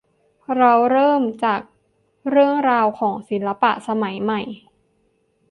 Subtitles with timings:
[0.57, 1.61] เราเริ่มกันจาก
[2.31, 4.41] เรื่องราวของศิลปะสมัยใหม่